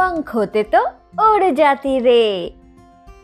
[0.00, 0.80] पंख होते तो
[1.22, 2.20] उड़ जाती रे।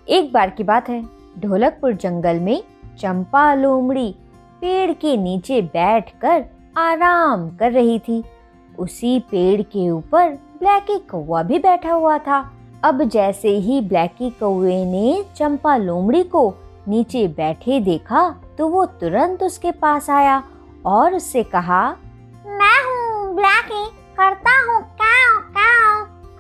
[0.09, 1.01] एक बार की बात है,
[1.41, 2.63] ढोलकपुर जंगल में
[2.99, 4.09] चंपा लोमड़ी
[4.61, 6.45] पेड़ के नीचे बैठकर
[6.79, 8.23] आराम कर रही थी।
[8.79, 10.29] उसी पेड़ के ऊपर
[10.59, 12.45] ब्लैकी कौवा भी बैठा हुआ था।
[12.85, 16.53] अब जैसे ही ब्लैकी कौवे ने चंपा लोमड़ी को
[16.89, 20.43] नीचे बैठे देखा तो वो तुरंत उसके पास आया
[20.87, 21.89] और उससे कहा,
[22.47, 23.87] मैं हूँ ब्लैकी,
[24.19, 24.83] करता हूँ।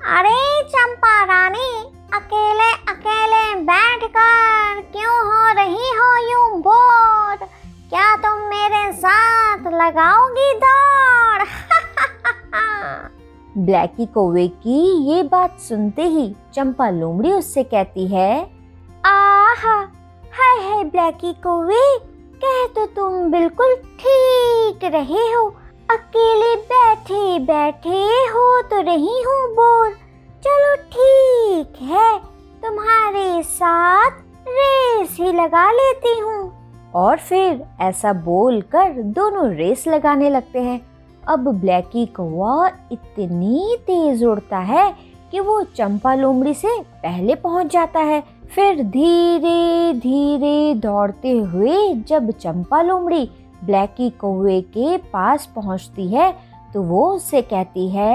[0.09, 7.36] अरे चंपा रानी, अकेले अकेले बैठकर क्यों हो रही हो यूँ बोर?
[7.89, 11.42] क्या तुम मेरे साथ लगाओगी दौड़?
[13.58, 18.50] ब्लैकी कौवे की ये बात सुनते ही चंपा लोमड़ी उससे कहती है,
[19.06, 19.88] आहा,
[20.38, 21.98] हाय हाय ब्लैकी कौवे,
[22.44, 25.56] कह तो तुम बिल्कुल ठीक रहे हो।
[25.89, 27.98] अकेले बैठे बैठे
[28.29, 29.91] हो तो रही हूँ बोर।
[30.43, 32.19] चलो ठीक है,
[32.62, 40.31] तुम्हारे साथ रेस ही लगा लेती हूँ। और फिर ऐसा बोल कर दोनों रेस लगाने
[40.31, 40.81] लगते हैं।
[41.25, 44.91] अब ब्लैकी कौवा इतनी तेज उड़ता है
[45.31, 48.23] कि वो चंपा लोमड़ी से पहले पहुँच जाता है।
[48.55, 53.28] फिर धीरे धीरे दौड़ते हुए जब चंपा लोमड़ी
[53.65, 56.31] ब्लैकी कौए के पास पहुँचती है
[56.75, 58.15] तो वो उससे कहती है,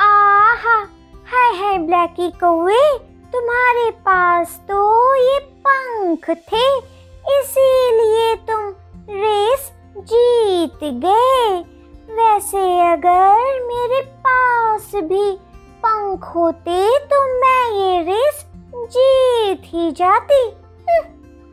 [0.00, 0.76] आहा,
[1.26, 2.82] हाय हाय ब्लैकी कौए
[3.32, 6.66] तुम्हारे पास तो ये पंख थे,
[7.30, 8.68] इसीलिए तुम
[9.10, 11.64] रेस जीत गए।
[12.08, 15.32] वैसे अगर मेरे पास भी
[15.82, 18.44] पंख होते तो मैं ये रेस
[18.74, 20.44] जीत ही जाती।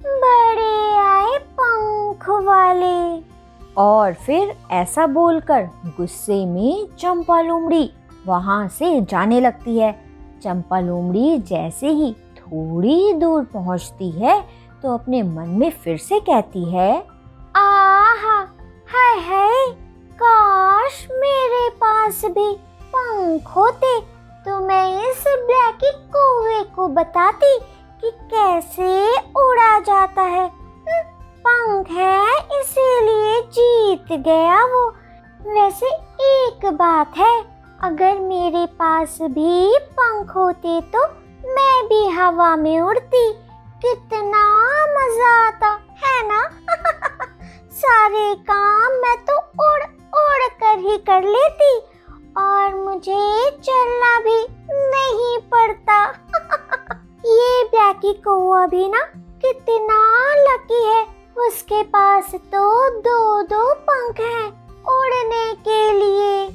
[0.06, 3.22] बड़े आए पंख वाले।
[3.78, 7.90] और फिर ऐसा बोलकर गुस्से में चंपा लोमड़ी
[8.28, 9.92] वहाँ से जाने लगती है।
[10.44, 14.42] चंपा लोमड़ी जैसे ही थोड़ी दूर पहुँचती है
[14.82, 16.92] तो अपने मन में फिर से कहती है,
[17.56, 18.40] आहा,
[18.94, 19.66] हाय हाय,
[20.14, 22.52] काश मेरे पास भी
[22.96, 24.00] पंख होते
[24.46, 27.58] तो मैं इस ब्लैकी कौवे को बताती
[28.02, 29.16] कि कैसे
[30.24, 31.02] जाता है हम्म,
[31.46, 34.86] पंख है इसीलिए जीत गया वो।
[35.48, 35.88] वैसे
[36.26, 37.34] एक बात है
[37.84, 41.06] अगर मेरे पास भी पंख होते तो
[41.56, 43.32] मैं भी हवा में उड़ती।
[43.82, 44.44] कितना
[44.94, 45.72] मज़ा आता
[46.04, 46.42] है ना?
[47.74, 49.84] सारे काम मैं तो उड़
[50.20, 51.76] उड़ कर ही कर लेती
[52.38, 54.40] और मुझे चलना भी
[54.72, 56.02] नहीं पड़ता।
[57.26, 59.04] ये ब्लैकी कौआ भी ना
[59.46, 60.00] कितना
[60.38, 61.02] लकी है।
[61.38, 64.48] उसके पास तो दो दो पंख हैं
[64.90, 66.48] उड़ने के लिए।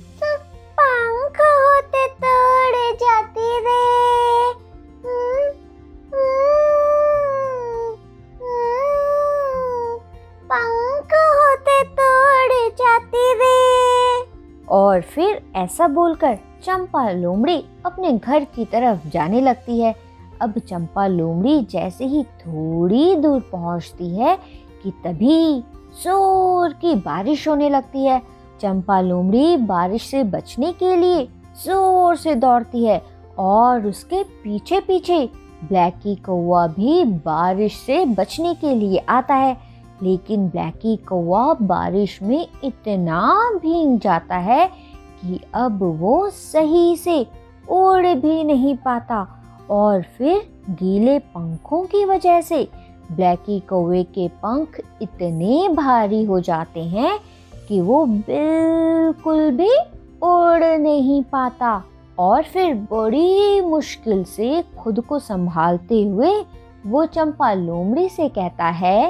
[0.81, 3.85] पंख होते तो उड़ जाती रे।
[10.45, 13.57] पंख होते तो उड़ जाती रे।
[14.71, 20.08] और फिर ऐसा बोलकर चंपा लोमड़ी अपने घर की तरफ़ जाने लगती है।
[20.41, 24.37] अब चंपा लोमड़ी जैसे ही थोड़ी दूर पहुँचती है
[24.83, 25.61] कि तभी
[26.03, 28.21] ज़ोर की बारिश होने लगती है।
[28.61, 31.25] चंपा लोमड़ी बारिश से बचने के लिए
[31.65, 33.03] ज़ोर से दौड़ती है
[33.39, 35.19] और उसके पीछे पीछे
[35.65, 39.57] ब्लैकी कौआ भी बारिश से बचने के लिए आता है।
[40.03, 44.67] लेकिन ब्लैकी कौआ बारिश में इतना भीग जाता है
[45.21, 47.21] कि अब वो सही से
[47.71, 49.27] उड़ भी नहीं पाता।
[49.71, 50.41] और फिर
[50.73, 52.67] गीले पंखों की वजह से।
[53.13, 57.19] ब्लैकी कौवे के पंख इतने भारी हो जाते हैं
[57.69, 59.71] कि वो बिल्कुल भी
[60.23, 61.83] उड़ नहीं पाता।
[62.19, 66.33] और फिर बड़ी मुश्किल से खुद को संभालते हुए
[66.87, 69.01] वो चंपा लोमड़ी से कहता है,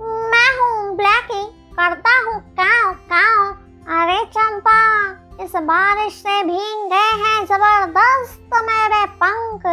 [0.00, 3.52] मैं हूँ ब्लैकी, करता हूँ काव काव
[3.96, 4.78] अरे चंपा,
[5.44, 9.66] इस बारिश से भीग गए हैं ज़बरदस्त मेरे पंख।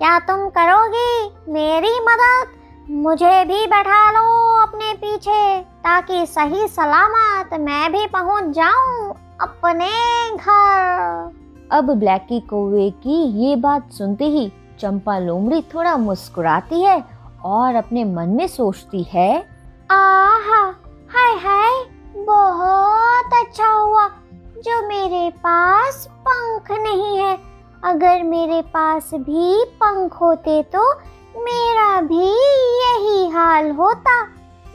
[0.00, 1.52] क्या तुम करोगी?
[1.52, 2.52] मेरी मदद।
[2.90, 4.22] मुझे भी बैठा लो
[4.60, 9.10] अपने पीछे ताकि सही सलामत मैं भी पहुँच जाऊँ
[9.40, 9.88] अपने
[10.36, 14.46] घर। अब ब्लैकी कौवे की ये बात सुनते ही
[14.80, 16.98] चंपा लोमड़ी थोड़ा मुस्कुराती है
[17.44, 19.30] और अपने मन में सोचती है
[19.90, 20.62] आहा
[21.12, 21.84] हाय हाय
[22.24, 24.08] बहुत अच्छा हुआ।
[24.56, 27.49] जो मेरे पास पंख नहीं है
[27.82, 30.82] अगर मेरे पास भी पंख होते तो
[31.36, 32.26] मेरा भी
[32.78, 34.22] यही हाल होता।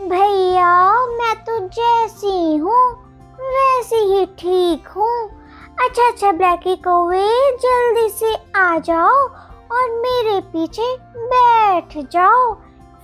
[0.02, 2.86] भैया, मैं तो जैसी हूँ,
[3.40, 5.30] वैसी ही ठीक हूँ।
[5.80, 9.14] अच्छा अच्छा ब्लैकी कौवे, जल्दी से आ जाओ
[9.72, 12.54] और मेरे पीछे बैठ जाओ।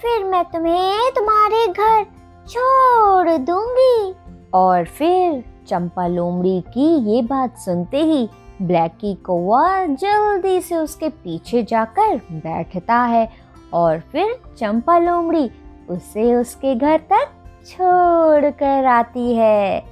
[0.01, 2.03] फिर मैं तुम्हें तुम्हारे घर
[2.47, 4.13] छोड़ दूँगी।
[4.53, 8.29] और फिर चंपा लोमड़ी की ये बात सुनते ही
[8.61, 13.29] ब्लैकी कौआ जल्दी से उसके पीछे जाकर बैठता है
[13.73, 15.51] और फिर चंपा लोमड़ी
[15.89, 17.29] उसे उसके घर तक
[17.67, 19.85] छोड़ कर आती है।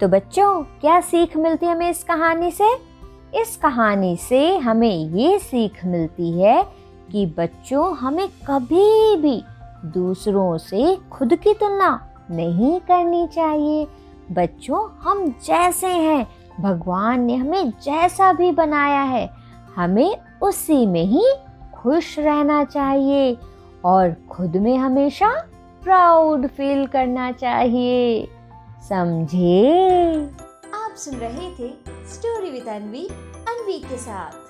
[0.00, 2.74] तो बच्चों, क्या सीख मिलती है हमें इस कहानी से?
[3.40, 6.64] इस कहानी से हमें ये सीख मिलती है
[7.12, 9.44] कि बच्चों, हमें कभी भी
[9.84, 13.86] दूसरों से खुद की तुलना नहीं करनी चाहिए।
[14.32, 19.30] बच्चों, हम जैसे हैं भगवान ने हमें जैसा भी बनाया है,
[19.76, 21.24] हमें उसी में ही
[21.74, 23.36] खुश रहना चाहिए
[23.84, 25.30] और खुद में हमेशा
[25.82, 28.28] प्राउड फील करना चाहिए।
[28.88, 29.72] समझे?
[30.74, 31.68] आप सुन रहे थे
[32.14, 33.06] स्टोरी विद अनवी
[33.48, 34.47] अनवी के साथ।